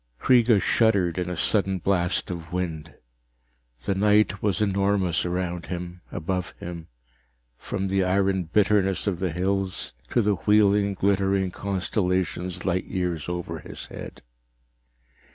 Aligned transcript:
_Kreega 0.19 0.59
shuddered 0.59 1.19
in 1.19 1.29
a 1.29 1.35
sudden 1.35 1.77
blast 1.77 2.31
of 2.31 2.51
wind. 2.51 2.95
The 3.85 3.93
night 3.93 4.41
was 4.41 4.59
enormous 4.59 5.27
around 5.27 5.67
him, 5.67 6.01
above 6.11 6.55
him, 6.59 6.87
from 7.59 7.87
the 7.87 8.03
iron 8.03 8.45
bitterness 8.45 9.05
of 9.05 9.19
the 9.19 9.31
hills 9.31 9.93
to 10.09 10.23
the 10.23 10.37
wheeling, 10.47 10.95
glittering 10.95 11.51
constellations 11.51 12.65
light 12.65 12.85
years 12.85 13.29
over 13.29 13.59
his 13.59 13.85
head. 13.89 14.23